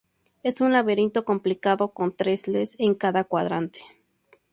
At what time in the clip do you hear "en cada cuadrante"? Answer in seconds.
2.79-3.81